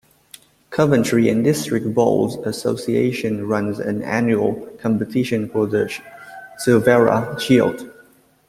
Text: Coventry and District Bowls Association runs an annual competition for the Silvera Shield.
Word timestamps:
Coventry 0.71 1.29
and 1.29 1.43
District 1.43 1.93
Bowls 1.93 2.35
Association 2.37 3.47
runs 3.47 3.77
an 3.79 4.01
annual 4.01 4.55
competition 4.81 5.47
for 5.47 5.67
the 5.67 5.93
Silvera 6.57 7.39
Shield. 7.39 7.87